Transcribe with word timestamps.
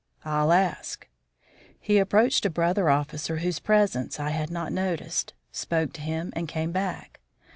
"I'll 0.25 0.51
ask." 0.51 1.07
He 1.79 1.99
approached 1.99 2.43
a 2.43 2.49
brother 2.49 2.89
officer 2.89 3.37
whose 3.37 3.59
presence 3.59 4.19
I 4.19 4.31
had 4.31 4.49
not 4.49 4.71
noticed, 4.73 5.35
spoke 5.51 5.93
to 5.93 6.01
him, 6.01 6.33
and 6.35 6.47
came 6.47 6.71
back. 6.71 7.19